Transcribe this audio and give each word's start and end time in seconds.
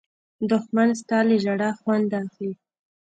دښمن 0.49 0.89
ستا 1.01 1.17
له 1.27 1.35
ژړا 1.43 1.69
خوند 1.79 2.09
اخلي 2.21 2.51